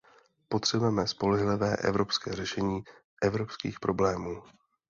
[0.49, 2.83] Potřebujeme spolehlivé evropské řešení
[3.21, 4.43] evropských problémů.